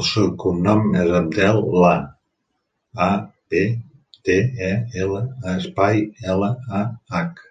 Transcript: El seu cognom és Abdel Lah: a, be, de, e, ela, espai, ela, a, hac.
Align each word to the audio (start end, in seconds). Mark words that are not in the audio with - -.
El 0.00 0.04
seu 0.10 0.28
cognom 0.42 0.86
és 1.00 1.10
Abdel 1.22 1.58
Lah: 1.86 1.98
a, 3.10 3.10
be, 3.56 3.66
de, 4.30 4.40
e, 4.70 4.72
ela, 5.08 5.26
espai, 5.58 6.08
ela, 6.36 6.56
a, 6.84 6.90
hac. 7.18 7.46